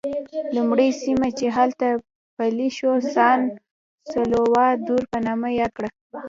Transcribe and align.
لومړی 0.55 0.89
سیمه 1.01 1.29
چې 1.37 1.47
هلته 1.57 1.87
پلی 2.37 2.69
شو 2.77 2.91
سان 3.13 3.39
سولوا 4.11 4.67
دور 4.87 5.01
په 5.11 5.17
نامه 5.25 5.47
یاد 5.59 5.71
کړه. 5.77 5.89